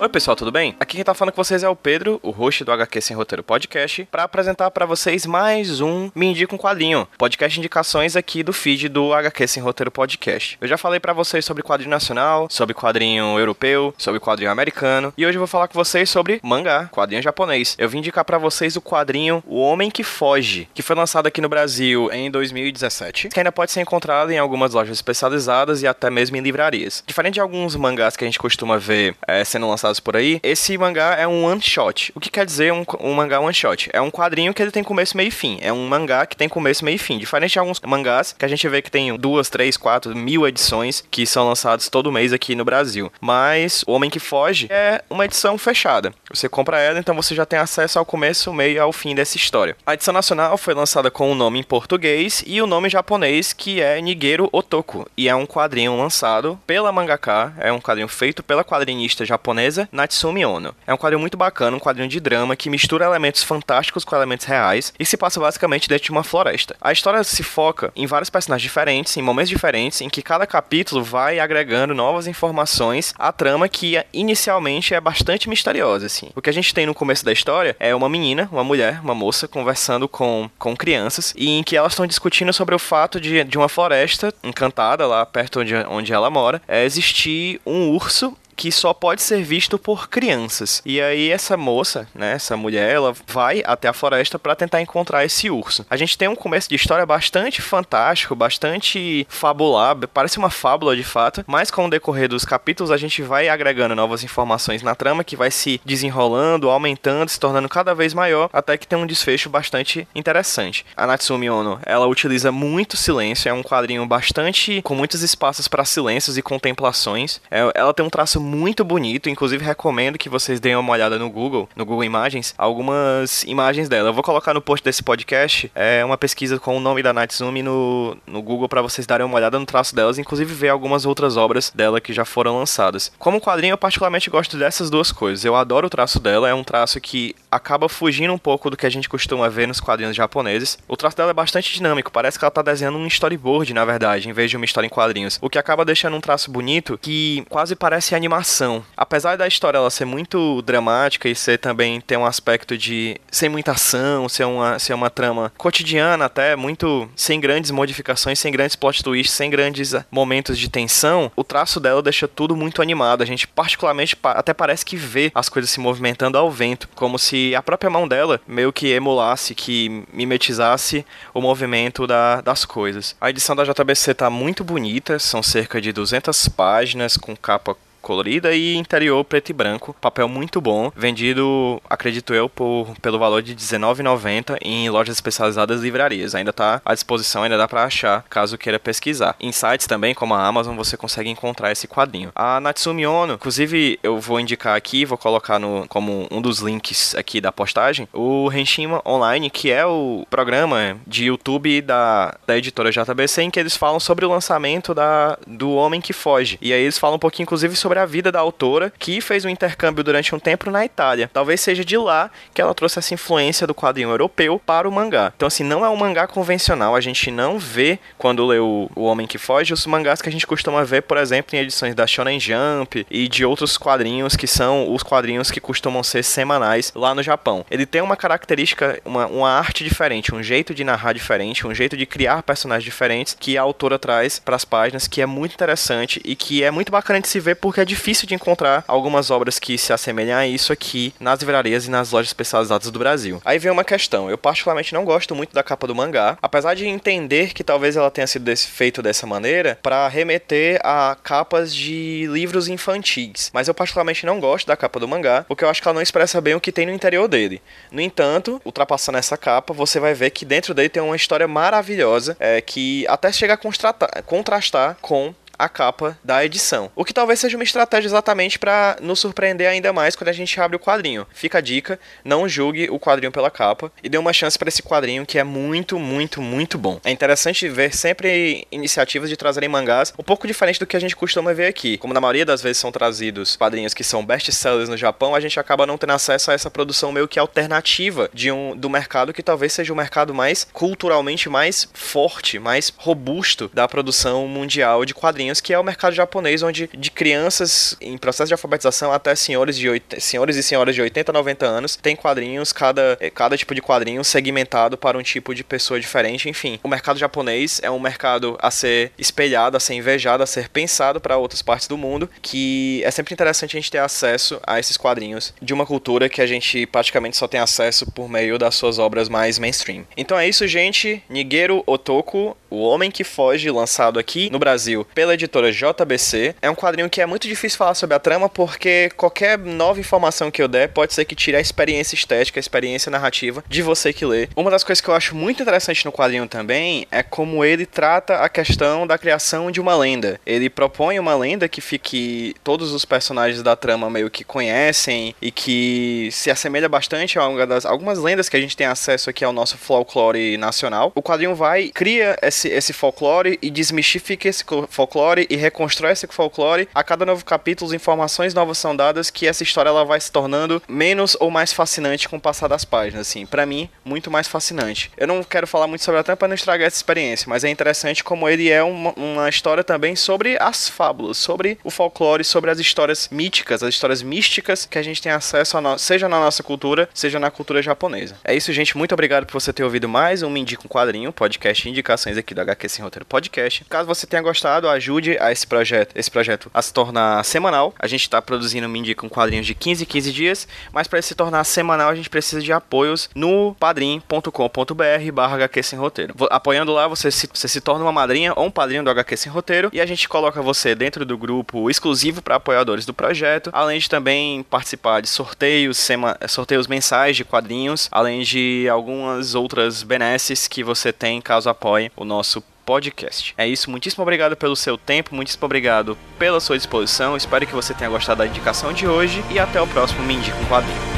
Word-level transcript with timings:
Oi 0.00 0.08
pessoal, 0.08 0.34
tudo 0.34 0.50
bem? 0.50 0.74
Aqui 0.80 0.96
quem 0.96 1.04
tá 1.04 1.12
falando 1.12 1.34
com 1.34 1.44
vocês 1.44 1.62
é 1.62 1.68
o 1.68 1.76
Pedro, 1.76 2.18
o 2.22 2.30
host 2.30 2.64
do 2.64 2.72
HQ 2.72 3.02
Sem 3.02 3.14
Roteiro 3.14 3.42
Podcast, 3.42 4.08
para 4.10 4.22
apresentar 4.22 4.70
para 4.70 4.86
vocês 4.86 5.26
mais 5.26 5.82
um 5.82 6.10
Me 6.14 6.28
Indica 6.28 6.54
um 6.54 6.58
Quadrinho, 6.58 7.06
podcast 7.18 7.58
indicações 7.58 8.16
aqui 8.16 8.42
do 8.42 8.50
feed 8.50 8.88
do 8.88 9.12
HQ 9.12 9.46
Sem 9.46 9.62
Roteiro 9.62 9.90
Podcast. 9.90 10.56
Eu 10.58 10.66
já 10.66 10.78
falei 10.78 10.98
para 10.98 11.12
vocês 11.12 11.44
sobre 11.44 11.62
quadrinho 11.62 11.90
nacional, 11.90 12.46
sobre 12.48 12.74
quadrinho 12.74 13.38
europeu, 13.38 13.92
sobre 13.98 14.18
quadrinho 14.18 14.50
americano, 14.50 15.12
e 15.18 15.26
hoje 15.26 15.36
eu 15.36 15.40
vou 15.40 15.46
falar 15.46 15.68
com 15.68 15.74
vocês 15.74 16.08
sobre 16.08 16.40
mangá, 16.42 16.88
quadrinho 16.90 17.20
japonês. 17.20 17.76
Eu 17.78 17.86
vim 17.90 17.98
indicar 17.98 18.24
para 18.24 18.38
vocês 18.38 18.76
o 18.76 18.80
quadrinho 18.80 19.44
O 19.46 19.60
Homem 19.60 19.90
que 19.90 20.02
Foge, 20.02 20.66
que 20.72 20.80
foi 20.80 20.96
lançado 20.96 21.26
aqui 21.26 21.42
no 21.42 21.48
Brasil 21.50 22.08
em 22.10 22.30
2017, 22.30 23.28
que 23.28 23.38
ainda 23.38 23.52
pode 23.52 23.70
ser 23.70 23.82
encontrado 23.82 24.30
em 24.30 24.38
algumas 24.38 24.72
lojas 24.72 24.96
especializadas 24.96 25.82
e 25.82 25.86
até 25.86 26.08
mesmo 26.08 26.38
em 26.38 26.40
livrarias. 26.40 27.04
Diferente 27.06 27.34
de 27.34 27.40
alguns 27.40 27.76
mangás 27.76 28.16
que 28.16 28.24
a 28.24 28.26
gente 28.26 28.38
costuma 28.38 28.78
ver 28.78 29.14
é, 29.28 29.44
sendo 29.44 29.68
lançados 29.68 29.89
por 29.98 30.16
aí, 30.16 30.38
esse 30.42 30.76
mangá 30.78 31.16
é 31.18 31.26
um 31.26 31.44
one 31.44 31.60
shot. 31.60 32.12
O 32.14 32.20
que 32.20 32.30
quer 32.30 32.46
dizer 32.46 32.72
um, 32.72 32.84
um, 33.00 33.14
mangá 33.14 33.40
one 33.40 33.54
shot? 33.54 33.90
É 33.92 34.00
um 34.00 34.10
quadrinho 34.10 34.54
que 34.54 34.62
ele 34.62 34.70
tem 34.70 34.84
começo, 34.84 35.16
meio 35.16 35.28
e 35.28 35.32
fim. 35.32 35.58
É 35.60 35.72
um 35.72 35.88
mangá 35.88 36.26
que 36.26 36.36
tem 36.36 36.48
começo, 36.48 36.84
meio 36.84 36.96
e 36.96 36.98
fim. 36.98 37.18
Diferente 37.18 37.52
de 37.52 37.58
alguns 37.58 37.80
mangás 37.80 38.34
que 38.38 38.44
a 38.44 38.48
gente 38.48 38.68
vê 38.68 38.82
que 38.82 38.90
tem 38.90 39.16
duas, 39.16 39.48
três, 39.48 39.76
quatro 39.76 40.14
mil 40.14 40.46
edições 40.46 41.02
que 41.10 41.26
são 41.26 41.48
lançados 41.48 41.88
todo 41.88 42.12
mês 42.12 42.32
aqui 42.32 42.54
no 42.54 42.64
Brasil. 42.64 43.10
Mas 43.20 43.82
O 43.86 43.92
Homem 43.92 44.10
que 44.10 44.20
Foge 44.20 44.66
é 44.70 45.02
uma 45.08 45.24
edição 45.24 45.56
fechada. 45.56 46.12
Você 46.30 46.48
compra 46.48 46.78
ela, 46.78 46.98
então 46.98 47.14
você 47.14 47.34
já 47.34 47.46
tem 47.46 47.58
acesso 47.58 47.98
ao 47.98 48.04
começo, 48.04 48.52
meio 48.52 48.74
e 48.74 48.78
ao 48.78 48.92
fim 48.92 49.14
dessa 49.14 49.36
história. 49.36 49.76
A 49.86 49.94
edição 49.94 50.12
nacional 50.12 50.58
foi 50.58 50.74
lançada 50.74 51.10
com 51.10 51.30
o 51.30 51.34
nome 51.34 51.58
em 51.58 51.62
português 51.62 52.44
e 52.46 52.60
o 52.60 52.66
nome 52.66 52.88
japonês 52.88 53.52
que 53.52 53.80
é 53.80 54.00
Nigeru 54.00 54.48
Otoku. 54.52 55.08
E 55.16 55.28
é 55.28 55.34
um 55.34 55.46
quadrinho 55.46 55.96
lançado 55.96 56.58
pela 56.66 56.92
mangaka, 56.92 57.54
é 57.58 57.72
um 57.72 57.80
quadrinho 57.80 58.08
feito 58.08 58.42
pela 58.42 58.64
quadrinista 58.64 59.24
japonesa 59.24 59.79
Natsumi 59.92 60.44
Ono. 60.44 60.74
É 60.86 60.92
um 60.92 60.96
quadrinho 60.96 61.20
muito 61.20 61.36
bacana, 61.36 61.76
um 61.76 61.80
quadrinho 61.80 62.08
de 62.08 62.20
drama 62.20 62.56
que 62.56 62.70
mistura 62.70 63.04
elementos 63.04 63.42
fantásticos 63.42 64.04
com 64.04 64.16
elementos 64.16 64.46
reais 64.46 64.92
e 64.98 65.04
se 65.04 65.16
passa 65.16 65.40
basicamente 65.40 65.88
dentro 65.88 66.04
de 66.04 66.10
uma 66.10 66.24
floresta. 66.24 66.76
A 66.80 66.92
história 66.92 67.22
se 67.24 67.42
foca 67.42 67.92
em 67.94 68.06
vários 68.06 68.30
personagens 68.30 68.62
diferentes, 68.62 69.16
em 69.16 69.22
momentos 69.22 69.48
diferentes, 69.48 70.00
em 70.00 70.08
que 70.08 70.22
cada 70.22 70.46
capítulo 70.46 71.02
vai 71.02 71.38
agregando 71.38 71.94
novas 71.94 72.26
informações 72.26 73.14
à 73.18 73.32
trama 73.32 73.68
que 73.68 74.02
inicialmente 74.12 74.94
é 74.94 75.00
bastante 75.00 75.48
misteriosa, 75.48 76.06
assim. 76.06 76.30
O 76.34 76.42
que 76.42 76.50
a 76.50 76.52
gente 76.52 76.74
tem 76.74 76.86
no 76.86 76.94
começo 76.94 77.24
da 77.24 77.32
história 77.32 77.76
é 77.78 77.94
uma 77.94 78.08
menina, 78.08 78.48
uma 78.52 78.64
mulher, 78.64 79.00
uma 79.02 79.14
moça, 79.14 79.48
conversando 79.48 80.08
com, 80.08 80.50
com 80.58 80.76
crianças 80.76 81.32
e 81.36 81.48
em 81.48 81.62
que 81.62 81.76
elas 81.76 81.92
estão 81.92 82.06
discutindo 82.06 82.52
sobre 82.52 82.74
o 82.74 82.78
fato 82.78 83.20
de, 83.20 83.44
de 83.44 83.58
uma 83.58 83.68
floresta 83.68 84.32
encantada 84.42 85.06
lá 85.06 85.24
perto 85.26 85.64
de 85.64 85.74
onde 85.88 86.12
ela 86.12 86.30
mora 86.30 86.60
é 86.66 86.84
existir 86.84 87.60
um 87.66 87.90
urso 87.90 88.36
que 88.60 88.70
só 88.70 88.92
pode 88.92 89.22
ser 89.22 89.42
visto 89.42 89.78
por 89.78 90.10
crianças. 90.10 90.82
E 90.84 91.00
aí 91.00 91.30
essa 91.30 91.56
moça, 91.56 92.06
né, 92.14 92.34
essa 92.34 92.58
mulher, 92.58 92.94
ela 92.94 93.14
vai 93.26 93.62
até 93.64 93.88
a 93.88 93.92
floresta 93.94 94.38
para 94.38 94.54
tentar 94.54 94.82
encontrar 94.82 95.24
esse 95.24 95.48
urso. 95.48 95.86
A 95.88 95.96
gente 95.96 96.18
tem 96.18 96.28
um 96.28 96.36
começo 96.36 96.68
de 96.68 96.74
história 96.74 97.06
bastante 97.06 97.62
fantástico, 97.62 98.34
bastante 98.34 99.26
fabulado, 99.30 100.06
parece 100.06 100.36
uma 100.36 100.50
fábula 100.50 100.94
de 100.94 101.02
fato, 101.02 101.42
mas 101.46 101.70
com 101.70 101.86
o 101.86 101.90
decorrer 101.90 102.28
dos 102.28 102.44
capítulos 102.44 102.90
a 102.90 102.98
gente 102.98 103.22
vai 103.22 103.48
agregando 103.48 103.94
novas 103.94 104.22
informações 104.22 104.82
na 104.82 104.94
trama 104.94 105.24
que 105.24 105.36
vai 105.36 105.50
se 105.50 105.80
desenrolando, 105.82 106.68
aumentando, 106.68 107.30
se 107.30 107.40
tornando 107.40 107.66
cada 107.66 107.94
vez 107.94 108.12
maior, 108.12 108.50
até 108.52 108.76
que 108.76 108.86
tem 108.86 108.98
um 108.98 109.06
desfecho 109.06 109.48
bastante 109.48 110.06
interessante. 110.14 110.84
A 110.94 111.06
Natsumi 111.06 111.48
Ono, 111.48 111.80
ela 111.86 112.06
utiliza 112.06 112.52
muito 112.52 112.98
silêncio, 112.98 113.48
é 113.48 113.54
um 113.54 113.62
quadrinho 113.62 114.04
bastante 114.04 114.82
com 114.82 114.94
muitos 114.94 115.22
espaços 115.22 115.66
para 115.66 115.86
silêncios 115.86 116.36
e 116.36 116.42
contemplações. 116.42 117.40
É, 117.50 117.60
ela 117.74 117.94
tem 117.94 118.04
um 118.04 118.10
traço 118.10 118.49
muito 118.50 118.84
bonito, 118.84 119.30
inclusive 119.30 119.64
recomendo 119.64 120.18
que 120.18 120.28
vocês 120.28 120.58
deem 120.58 120.74
uma 120.74 120.92
olhada 120.92 121.18
no 121.18 121.30
Google, 121.30 121.68
no 121.76 121.84
Google 121.84 122.04
Imagens, 122.04 122.52
algumas 122.58 123.44
imagens 123.44 123.88
dela. 123.88 124.08
Eu 124.08 124.14
vou 124.14 124.22
colocar 124.22 124.52
no 124.52 124.60
post 124.60 124.84
desse 124.84 125.02
podcast 125.02 125.70
é 125.74 126.04
uma 126.04 126.18
pesquisa 126.18 126.58
com 126.58 126.76
o 126.76 126.80
nome 126.80 127.02
da 127.02 127.12
Natsumi 127.12 127.62
no, 127.62 128.16
no 128.26 128.42
Google 128.42 128.68
para 128.68 128.82
vocês 128.82 129.06
darem 129.06 129.24
uma 129.24 129.36
olhada 129.36 129.58
no 129.58 129.64
traço 129.64 129.94
delas, 129.94 130.18
inclusive 130.18 130.52
ver 130.52 130.68
algumas 130.68 131.06
outras 131.06 131.36
obras 131.36 131.70
dela 131.74 132.00
que 132.00 132.12
já 132.12 132.24
foram 132.24 132.58
lançadas. 132.58 133.12
Como 133.18 133.40
quadrinho, 133.40 133.72
eu 133.72 133.78
particularmente 133.78 134.28
gosto 134.28 134.58
dessas 134.58 134.90
duas 134.90 135.12
coisas. 135.12 135.44
Eu 135.44 135.54
adoro 135.54 135.86
o 135.86 135.90
traço 135.90 136.18
dela, 136.18 136.48
é 136.48 136.54
um 136.54 136.64
traço 136.64 137.00
que 137.00 137.34
acaba 137.50 137.88
fugindo 137.88 138.32
um 138.32 138.38
pouco 138.38 138.68
do 138.68 138.76
que 138.76 138.86
a 138.86 138.90
gente 138.90 139.08
costuma 139.08 139.48
ver 139.48 139.68
nos 139.68 139.80
quadrinhos 139.80 140.16
japoneses. 140.16 140.78
O 140.88 140.96
traço 140.96 141.16
dela 141.16 141.30
é 141.30 141.34
bastante 141.34 141.72
dinâmico, 141.72 142.10
parece 142.10 142.38
que 142.38 142.44
ela 142.44 142.50
tá 142.50 142.62
desenhando 142.62 142.98
um 142.98 143.06
storyboard, 143.06 143.72
na 143.72 143.84
verdade, 143.84 144.28
em 144.28 144.32
vez 144.32 144.50
de 144.50 144.56
uma 144.56 144.64
história 144.64 144.86
em 144.86 144.90
quadrinhos. 144.90 145.38
O 145.40 145.48
que 145.48 145.58
acaba 145.58 145.84
deixando 145.84 146.16
um 146.16 146.20
traço 146.20 146.50
bonito 146.50 146.98
que 147.00 147.44
quase 147.48 147.76
parece 147.76 148.14
animação 148.14 148.39
animação. 148.40 148.84
Apesar 148.96 149.36
da 149.36 149.46
história 149.46 149.78
ela 149.78 149.90
ser 149.90 150.04
muito 150.04 150.62
dramática 150.62 151.28
e 151.28 151.34
ser 151.34 151.58
também 151.58 152.00
ter 152.00 152.16
um 152.16 152.24
aspecto 152.24 152.76
de 152.76 153.16
sem 153.30 153.48
muita 153.48 153.72
ação, 153.72 154.28
ser 154.28 154.44
uma, 154.44 154.78
ser 154.78 154.94
uma 154.94 155.10
trama 155.10 155.52
cotidiana 155.56 156.24
até, 156.24 156.56
muito 156.56 157.08
sem 157.14 157.38
grandes 157.38 157.70
modificações, 157.70 158.38
sem 158.38 158.50
grandes 158.50 158.76
plot 158.76 159.02
twists, 159.02 159.36
sem 159.36 159.50
grandes 159.50 159.94
momentos 160.10 160.58
de 160.58 160.68
tensão, 160.68 161.30
o 161.36 161.44
traço 161.44 161.78
dela 161.78 162.02
deixa 162.02 162.26
tudo 162.26 162.56
muito 162.56 162.80
animado. 162.82 163.22
A 163.22 163.26
gente 163.26 163.46
particularmente 163.46 164.16
até 164.22 164.54
parece 164.54 164.84
que 164.84 164.96
vê 164.96 165.30
as 165.34 165.48
coisas 165.48 165.70
se 165.70 165.80
movimentando 165.80 166.38
ao 166.38 166.50
vento, 166.50 166.88
como 166.94 167.18
se 167.18 167.54
a 167.54 167.62
própria 167.62 167.90
mão 167.90 168.08
dela 168.08 168.40
meio 168.46 168.72
que 168.72 168.88
emulasse, 168.88 169.54
que 169.54 170.04
mimetizasse 170.12 171.04
o 171.34 171.40
movimento 171.40 172.06
da, 172.06 172.40
das 172.40 172.64
coisas. 172.64 173.14
A 173.20 173.30
edição 173.30 173.54
da 173.54 173.64
JBC 173.64 174.14
tá 174.14 174.30
muito 174.30 174.64
bonita, 174.64 175.18
são 175.18 175.42
cerca 175.42 175.80
de 175.80 175.92
200 175.92 176.48
páginas 176.48 177.16
com 177.16 177.36
capa 177.36 177.76
colorida 178.00 178.52
e 178.52 178.74
interior 178.76 179.24
preto 179.24 179.50
e 179.50 179.52
branco. 179.52 179.94
Papel 180.00 180.28
muito 180.28 180.60
bom, 180.60 180.90
vendido, 180.94 181.80
acredito 181.88 182.34
eu, 182.34 182.48
por, 182.48 182.94
pelo 183.00 183.18
valor 183.18 183.42
de 183.42 183.52
R$19,90 183.52 184.58
em 184.62 184.88
lojas 184.90 185.16
especializadas 185.16 185.80
e 185.80 185.82
livrarias. 185.82 186.34
Ainda 186.34 186.50
está 186.50 186.80
à 186.84 186.94
disposição, 186.94 187.42
ainda 187.42 187.56
dá 187.56 187.68
para 187.68 187.84
achar, 187.84 188.24
caso 188.28 188.58
queira 188.58 188.78
pesquisar. 188.78 189.36
Em 189.40 189.52
sites 189.52 189.86
também, 189.86 190.14
como 190.14 190.34
a 190.34 190.46
Amazon, 190.46 190.76
você 190.76 190.96
consegue 190.96 191.30
encontrar 191.30 191.72
esse 191.72 191.86
quadrinho. 191.86 192.30
A 192.34 192.60
Natsumi 192.60 193.06
Ono, 193.06 193.34
inclusive 193.34 193.98
eu 194.02 194.18
vou 194.18 194.40
indicar 194.40 194.76
aqui, 194.76 195.04
vou 195.04 195.18
colocar 195.18 195.58
no, 195.58 195.86
como 195.88 196.26
um 196.30 196.40
dos 196.40 196.60
links 196.60 197.14
aqui 197.14 197.40
da 197.40 197.52
postagem, 197.52 198.08
o 198.12 198.48
Renshima 198.48 199.02
Online, 199.06 199.50
que 199.50 199.70
é 199.70 199.84
o 199.84 200.26
programa 200.30 200.96
de 201.06 201.26
YouTube 201.26 201.80
da, 201.82 202.34
da 202.46 202.56
editora 202.56 202.90
JBC, 202.90 203.42
em 203.42 203.50
que 203.50 203.60
eles 203.60 203.76
falam 203.76 204.00
sobre 204.00 204.24
o 204.24 204.30
lançamento 204.30 204.94
da, 204.94 205.38
do 205.46 205.72
Homem 205.72 206.00
que 206.00 206.12
Foge. 206.12 206.58
E 206.60 206.72
aí 206.72 206.82
eles 206.82 206.98
falam 206.98 207.16
um 207.16 207.20
pouquinho, 207.20 207.44
inclusive, 207.44 207.76
sobre 207.76 207.89
sobre 207.90 207.98
a 207.98 208.06
vida 208.06 208.30
da 208.30 208.38
autora, 208.38 208.92
que 208.96 209.20
fez 209.20 209.44
um 209.44 209.48
intercâmbio 209.48 210.04
durante 210.04 210.32
um 210.32 210.38
tempo 210.38 210.70
na 210.70 210.84
Itália. 210.84 211.28
Talvez 211.32 211.60
seja 211.60 211.84
de 211.84 211.96
lá 211.96 212.30
que 212.54 212.62
ela 212.62 212.72
trouxe 212.72 213.00
essa 213.00 213.14
influência 213.14 213.66
do 213.66 213.74
quadrinho 213.74 214.10
europeu 214.10 214.60
para 214.64 214.88
o 214.88 214.92
mangá. 214.92 215.32
Então, 215.34 215.48
assim, 215.48 215.64
não 215.64 215.84
é 215.84 215.88
um 215.88 215.96
mangá 215.96 216.28
convencional, 216.28 216.94
a 216.94 217.00
gente 217.00 217.32
não 217.32 217.58
vê, 217.58 217.98
quando 218.16 218.46
lê 218.46 218.60
o, 218.60 218.88
o 218.94 219.02
Homem 219.02 219.26
que 219.26 219.38
Foge, 219.38 219.72
os 219.72 219.86
mangás 219.86 220.22
que 220.22 220.28
a 220.28 220.32
gente 220.32 220.46
costuma 220.46 220.84
ver, 220.84 221.02
por 221.02 221.16
exemplo, 221.16 221.56
em 221.56 221.58
edições 221.58 221.92
da 221.92 222.06
Shonen 222.06 222.38
Jump 222.38 223.04
e 223.10 223.26
de 223.26 223.44
outros 223.44 223.76
quadrinhos 223.76 224.36
que 224.36 224.46
são 224.46 224.94
os 224.94 225.02
quadrinhos 225.02 225.50
que 225.50 225.60
costumam 225.60 226.04
ser 226.04 226.22
semanais 226.22 226.92
lá 226.94 227.12
no 227.12 227.24
Japão. 227.24 227.66
Ele 227.68 227.86
tem 227.86 228.00
uma 228.00 228.16
característica, 228.16 229.00
uma, 229.04 229.26
uma 229.26 229.50
arte 229.50 229.82
diferente, 229.82 230.32
um 230.32 230.44
jeito 230.44 230.72
de 230.72 230.84
narrar 230.84 231.12
diferente, 231.12 231.66
um 231.66 231.74
jeito 231.74 231.96
de 231.96 232.06
criar 232.06 232.44
personagens 232.44 232.84
diferentes 232.84 233.36
que 233.38 233.58
a 233.58 233.62
autora 233.62 233.98
traz 233.98 234.38
para 234.38 234.54
as 234.54 234.64
páginas, 234.64 235.08
que 235.08 235.20
é 235.20 235.26
muito 235.26 235.54
interessante 235.54 236.20
e 236.24 236.36
que 236.36 236.62
é 236.62 236.70
muito 236.70 236.92
bacana 236.92 237.20
de 237.20 237.26
se 237.26 237.40
ver 237.40 237.56
porque 237.56 237.79
é 237.80 237.84
difícil 237.84 238.26
de 238.26 238.34
encontrar 238.34 238.84
algumas 238.86 239.30
obras 239.30 239.58
que 239.58 239.76
se 239.78 239.92
assemelham 239.92 240.38
a 240.38 240.46
isso 240.46 240.72
aqui 240.72 241.14
nas 241.18 241.40
livrarias 241.40 241.86
e 241.86 241.90
nas 241.90 242.10
lojas 242.12 242.28
especializadas 242.28 242.90
do 242.90 242.98
Brasil. 242.98 243.40
Aí 243.44 243.58
vem 243.58 243.72
uma 243.72 243.84
questão, 243.84 244.30
eu 244.30 244.38
particularmente 244.38 244.92
não 244.94 245.04
gosto 245.04 245.34
muito 245.34 245.54
da 245.54 245.62
capa 245.62 245.86
do 245.86 245.94
mangá, 245.94 246.38
apesar 246.42 246.74
de 246.74 246.86
entender 246.86 247.52
que 247.52 247.64
talvez 247.64 247.96
ela 247.96 248.10
tenha 248.10 248.26
sido 248.26 248.50
feito 248.56 249.02
dessa 249.02 249.26
maneira 249.26 249.78
para 249.82 250.08
remeter 250.08 250.80
a 250.82 251.16
capas 251.22 251.74
de 251.74 252.26
livros 252.30 252.68
infantis, 252.68 253.50
mas 253.52 253.68
eu 253.68 253.74
particularmente 253.74 254.26
não 254.26 254.40
gosto 254.40 254.66
da 254.66 254.76
capa 254.76 254.98
do 254.98 255.08
mangá, 255.08 255.44
porque 255.46 255.64
eu 255.64 255.68
acho 255.68 255.80
que 255.80 255.88
ela 255.88 255.94
não 255.94 256.02
expressa 256.02 256.40
bem 256.40 256.54
o 256.54 256.60
que 256.60 256.72
tem 256.72 256.86
no 256.86 256.92
interior 256.92 257.28
dele. 257.28 257.62
No 257.90 258.00
entanto, 258.00 258.60
ultrapassando 258.64 259.18
essa 259.18 259.36
capa, 259.36 259.72
você 259.72 260.00
vai 260.00 260.14
ver 260.14 260.30
que 260.30 260.44
dentro 260.44 260.74
dele 260.74 260.88
tem 260.88 261.02
uma 261.02 261.16
história 261.16 261.46
maravilhosa, 261.46 262.36
é, 262.40 262.60
que 262.60 263.06
até 263.08 263.32
chega 263.32 263.54
a 263.54 264.22
contrastar 264.22 264.96
com 265.00 265.34
a 265.60 265.68
capa 265.68 266.18
da 266.24 266.44
edição. 266.44 266.90
O 266.96 267.04
que 267.04 267.12
talvez 267.12 267.38
seja 267.38 267.56
uma 267.56 267.64
estratégia 267.64 268.08
exatamente 268.08 268.58
para 268.58 268.96
nos 269.00 269.20
surpreender 269.20 269.68
ainda 269.68 269.92
mais 269.92 270.16
quando 270.16 270.28
a 270.28 270.32
gente 270.32 270.58
abre 270.60 270.76
o 270.76 270.80
quadrinho. 270.80 271.26
Fica 271.32 271.58
a 271.58 271.60
dica, 271.60 272.00
não 272.24 272.48
julgue 272.48 272.88
o 272.90 272.98
quadrinho 272.98 273.30
pela 273.30 273.50
capa 273.50 273.92
e 274.02 274.08
dê 274.08 274.18
uma 274.18 274.32
chance 274.32 274.58
para 274.58 274.68
esse 274.68 274.82
quadrinho 274.82 275.26
que 275.26 275.38
é 275.38 275.44
muito, 275.44 275.98
muito, 275.98 276.40
muito 276.40 276.78
bom. 276.78 277.00
É 277.04 277.10
interessante 277.10 277.68
ver 277.68 277.94
sempre 277.94 278.66
iniciativas 278.72 279.28
de 279.28 279.36
trazerem 279.36 279.68
mangás 279.68 280.12
um 280.18 280.22
pouco 280.22 280.46
diferente 280.46 280.80
do 280.80 280.86
que 280.86 280.96
a 280.96 281.00
gente 281.00 281.14
costuma 281.14 281.52
ver 281.52 281.66
aqui. 281.66 281.98
Como 281.98 282.14
na 282.14 282.20
maioria 282.20 282.44
das 282.44 282.62
vezes 282.62 282.78
são 282.78 282.90
trazidos 282.90 283.56
quadrinhos 283.56 283.94
que 283.94 284.02
são 284.02 284.24
best-sellers 284.24 284.88
no 284.88 284.96
Japão, 284.96 285.34
a 285.34 285.40
gente 285.40 285.60
acaba 285.60 285.86
não 285.86 285.98
tendo 285.98 286.12
acesso 286.12 286.50
a 286.50 286.54
essa 286.54 286.70
produção 286.70 287.12
meio 287.12 287.28
que 287.28 287.38
alternativa 287.38 288.30
de 288.32 288.50
um 288.50 288.76
do 288.76 288.88
mercado 288.88 289.32
que 289.32 289.42
talvez 289.42 289.72
seja 289.72 289.92
o 289.92 289.96
mercado 289.96 290.34
mais 290.34 290.66
culturalmente 290.72 291.48
mais 291.48 291.88
forte, 291.92 292.58
mais 292.58 292.92
robusto 292.96 293.70
da 293.74 293.86
produção 293.88 294.46
mundial 294.46 295.04
de 295.04 295.14
quadrinhos, 295.14 295.49
que 295.58 295.72
é 295.72 295.78
o 295.78 295.82
mercado 295.82 296.14
japonês, 296.14 296.62
onde 296.62 296.90
de 296.92 297.10
crianças 297.10 297.96
em 297.98 298.18
processo 298.18 298.48
de 298.48 298.54
alfabetização 298.54 299.10
até 299.10 299.34
senhores 299.34 299.78
de 299.78 299.88
80, 299.88 300.20
senhores 300.20 300.56
e 300.56 300.62
senhoras 300.62 300.94
de 300.94 301.00
80, 301.00 301.32
90 301.32 301.66
anos, 301.66 301.96
tem 301.96 302.14
quadrinhos, 302.14 302.72
cada, 302.72 303.18
cada 303.34 303.56
tipo 303.56 303.74
de 303.74 303.80
quadrinho 303.80 304.22
segmentado 304.22 304.98
para 304.98 305.16
um 305.16 305.22
tipo 305.22 305.54
de 305.54 305.64
pessoa 305.64 305.98
diferente, 305.98 306.48
enfim. 306.48 306.78
O 306.82 306.88
mercado 306.88 307.18
japonês 307.18 307.80
é 307.82 307.90
um 307.90 307.98
mercado 307.98 308.58
a 308.60 308.70
ser 308.70 309.12
espelhado, 309.18 309.76
a 309.76 309.80
ser 309.80 309.94
invejado, 309.94 310.42
a 310.42 310.46
ser 310.46 310.68
pensado 310.68 311.20
para 311.20 311.38
outras 311.38 311.62
partes 311.62 311.88
do 311.88 311.96
mundo, 311.96 312.28
que 312.42 313.02
é 313.04 313.10
sempre 313.10 313.32
interessante 313.32 313.76
a 313.76 313.80
gente 313.80 313.90
ter 313.90 313.98
acesso 313.98 314.60
a 314.66 314.78
esses 314.78 314.96
quadrinhos 314.96 315.54
de 315.62 315.72
uma 315.72 315.86
cultura 315.86 316.28
que 316.28 316.42
a 316.42 316.46
gente 316.46 316.86
praticamente 316.86 317.36
só 317.36 317.48
tem 317.48 317.60
acesso 317.60 318.10
por 318.12 318.28
meio 318.28 318.58
das 318.58 318.74
suas 318.74 318.98
obras 318.98 319.28
mais 319.28 319.58
mainstream. 319.58 320.04
Então 320.16 320.38
é 320.38 320.48
isso, 320.48 320.66
gente. 320.66 321.22
Nigeru 321.28 321.82
Otoko, 321.86 322.56
O 322.68 322.80
Homem 322.80 323.10
que 323.10 323.24
Foge, 323.24 323.70
lançado 323.70 324.18
aqui 324.18 324.50
no 324.50 324.58
Brasil 324.58 325.06
pela 325.14 325.36
editora 325.44 325.72
JBC. 325.72 326.54
É 326.60 326.70
um 326.70 326.74
quadrinho 326.74 327.10
que 327.10 327.20
é 327.20 327.26
muito 327.26 327.48
difícil 327.48 327.78
falar 327.78 327.94
sobre 327.94 328.14
a 328.16 328.18
trama 328.18 328.48
porque 328.48 329.10
qualquer 329.16 329.58
nova 329.58 330.00
informação 330.00 330.50
que 330.50 330.62
eu 330.62 330.68
der 330.68 330.88
pode 330.88 331.14
ser 331.14 331.24
que 331.24 331.34
tire 331.34 331.56
a 331.56 331.60
experiência 331.60 332.14
estética, 332.14 332.58
a 332.58 332.60
experiência 332.60 333.10
narrativa 333.10 333.64
de 333.68 333.82
você 333.82 334.12
que 334.12 334.24
lê. 334.24 334.48
Uma 334.56 334.70
das 334.70 334.84
coisas 334.84 335.00
que 335.00 335.08
eu 335.08 335.14
acho 335.14 335.34
muito 335.34 335.62
interessante 335.62 336.04
no 336.04 336.12
quadrinho 336.12 336.46
também 336.46 337.06
é 337.10 337.22
como 337.22 337.64
ele 337.64 337.86
trata 337.86 338.36
a 338.36 338.48
questão 338.48 339.06
da 339.06 339.18
criação 339.18 339.70
de 339.70 339.80
uma 339.80 339.96
lenda. 339.96 340.40
Ele 340.44 340.68
propõe 340.68 341.18
uma 341.18 341.34
lenda 341.34 341.68
que 341.68 341.80
fique 341.80 342.54
todos 342.62 342.92
os 342.92 343.04
personagens 343.04 343.62
da 343.62 343.76
trama 343.76 344.10
meio 344.10 344.30
que 344.30 344.44
conhecem 344.44 345.34
e 345.40 345.50
que 345.50 346.28
se 346.32 346.50
assemelha 346.50 346.88
bastante 346.88 347.38
a 347.38 347.64
das, 347.64 347.84
algumas 347.84 348.18
lendas 348.18 348.48
que 348.48 348.56
a 348.56 348.60
gente 348.60 348.76
tem 348.76 348.86
acesso 348.86 349.30
aqui 349.30 349.44
ao 349.44 349.52
nosso 349.52 349.78
folclore 349.78 350.56
nacional. 350.56 351.12
O 351.14 351.22
quadrinho 351.22 351.54
vai, 351.54 351.88
cria 351.88 352.36
esse, 352.42 352.68
esse 352.68 352.92
folclore 352.92 353.58
e 353.62 353.70
desmistifica 353.70 354.48
esse 354.48 354.64
folclore 354.88 355.29
e 355.38 355.56
reconstrói 355.56 356.12
esse 356.12 356.26
folclore. 356.26 356.88
A 356.94 357.04
cada 357.04 357.26
novo 357.26 357.44
capítulo, 357.44 357.94
informações 357.94 358.54
novas 358.54 358.78
são 358.78 358.96
dadas 358.96 359.30
que 359.30 359.46
essa 359.46 359.62
história 359.62 359.88
ela 359.88 360.04
vai 360.04 360.20
se 360.20 360.32
tornando 360.32 360.82
menos 360.88 361.36
ou 361.38 361.50
mais 361.50 361.72
fascinante 361.72 362.28
com 362.28 362.36
o 362.36 362.40
passar 362.40 362.68
das 362.68 362.84
páginas, 362.84 363.28
assim. 363.28 363.46
Para 363.46 363.66
mim, 363.66 363.88
muito 364.04 364.30
mais 364.30 364.48
fascinante. 364.48 365.10
Eu 365.16 365.26
não 365.26 365.42
quero 365.42 365.66
falar 365.66 365.86
muito 365.86 366.02
sobre 366.02 366.20
a 366.20 366.22
trama 366.22 366.36
para 366.36 366.48
não 366.48 366.54
estragar 366.54 366.86
essa 366.86 366.96
experiência, 366.96 367.46
mas 367.48 367.64
é 367.64 367.68
interessante 367.68 368.24
como 368.24 368.48
ele 368.48 368.70
é 368.70 368.82
uma, 368.82 369.12
uma 369.16 369.48
história 369.48 369.84
também 369.84 370.16
sobre 370.16 370.56
as 370.60 370.88
fábulas, 370.88 371.36
sobre 371.36 371.78
o 371.84 371.90
folclore, 371.90 372.42
sobre 372.42 372.70
as 372.70 372.78
histórias 372.78 373.28
míticas, 373.30 373.82
as 373.82 373.90
histórias 373.90 374.22
místicas 374.22 374.86
que 374.86 374.98
a 374.98 375.02
gente 375.02 375.22
tem 375.22 375.32
acesso 375.32 375.76
a, 375.76 375.80
no, 375.80 375.98
seja 375.98 376.28
na 376.28 376.40
nossa 376.40 376.62
cultura, 376.62 377.08
seja 377.14 377.38
na 377.38 377.50
cultura 377.50 377.82
japonesa. 377.82 378.36
É 378.42 378.54
isso, 378.54 378.72
gente. 378.72 378.96
Muito 378.96 379.12
obrigado 379.12 379.46
por 379.46 379.60
você 379.60 379.72
ter 379.72 379.84
ouvido 379.84 380.08
mais 380.08 380.42
um 380.42 380.50
Me 380.50 380.60
Indica 380.60 380.82
um 380.84 380.88
Quadrinho, 380.88 381.32
podcast 381.32 381.88
indicações 381.88 382.36
aqui 382.36 382.54
do 382.54 382.60
HQ 382.60 382.88
Sem 382.88 383.04
Roteiro 383.04 383.26
Podcast. 383.26 383.84
Caso 383.88 384.06
você 384.06 384.26
tenha 384.26 384.42
gostado, 384.42 384.88
ajude 384.88 385.09
a 385.40 385.50
esse 385.50 385.66
projeto, 385.66 386.12
esse 386.14 386.30
projeto 386.30 386.70
a 386.72 386.82
se 386.82 386.92
tornar 386.92 387.44
semanal. 387.44 387.94
A 387.98 388.06
gente 388.06 388.22
está 388.22 388.40
produzindo 388.40 388.88
Me 388.88 388.98
Indica 388.98 389.24
um 389.24 389.28
Quadrinho 389.28 389.62
de 389.62 389.74
15 389.74 390.04
em 390.04 390.06
15 390.06 390.32
dias, 390.32 390.68
mas 390.92 391.08
para 391.08 391.20
se 391.22 391.34
tornar 391.34 391.64
semanal 391.64 392.10
a 392.10 392.14
gente 392.14 392.30
precisa 392.30 392.60
de 392.60 392.72
apoios 392.72 393.28
no 393.34 393.74
padrim.com.br 393.78 395.32
barra 395.32 395.56
HQ 395.56 395.82
Sem 395.82 395.98
Roteiro. 395.98 396.34
Apoiando 396.50 396.92
lá, 396.92 397.08
você 397.08 397.30
se, 397.30 397.48
você 397.52 397.68
se 397.68 397.80
torna 397.80 398.04
uma 398.04 398.12
madrinha 398.12 398.52
ou 398.54 398.66
um 398.66 398.70
padrinho 398.70 399.02
do 399.02 399.10
HQ 399.10 399.36
Sem 399.36 399.52
Roteiro 399.52 399.90
e 399.92 400.00
a 400.00 400.06
gente 400.06 400.28
coloca 400.28 400.62
você 400.62 400.94
dentro 400.94 401.24
do 401.24 401.36
grupo 401.36 401.90
exclusivo 401.90 402.42
para 402.42 402.56
apoiadores 402.56 403.04
do 403.04 403.14
projeto, 403.14 403.70
além 403.72 403.98
de 403.98 404.08
também 404.08 404.62
participar 404.62 405.20
de 405.20 405.28
sorteios, 405.28 405.96
sema, 405.98 406.36
sorteios 406.48 406.86
mensais 406.86 407.36
de 407.36 407.44
quadrinhos, 407.44 408.08
além 408.10 408.42
de 408.42 408.88
algumas 408.88 409.54
outras 409.54 410.02
benesses 410.02 410.68
que 410.68 410.84
você 410.84 411.12
tem 411.12 411.40
caso 411.40 411.68
apoie 411.68 412.10
o 412.16 412.24
nosso 412.24 412.62
podcast. 412.90 413.54
É 413.56 413.68
isso, 413.68 413.88
muitíssimo 413.88 414.22
obrigado 414.22 414.56
pelo 414.56 414.74
seu 414.74 414.98
tempo, 414.98 415.32
muitíssimo 415.32 415.64
obrigado 415.64 416.18
pela 416.36 416.58
sua 416.58 416.76
disposição. 416.76 417.36
Espero 417.36 417.64
que 417.64 417.72
você 417.72 417.94
tenha 417.94 418.10
gostado 418.10 418.38
da 418.38 418.46
indicação 418.48 418.92
de 418.92 419.06
hoje 419.06 419.44
e 419.48 419.60
até 419.60 419.80
o 419.80 419.86
próximo 419.86 420.24
Me 420.24 420.34
Indica 420.34 420.58
um 420.58 420.66
Quadrinho. 420.66 421.09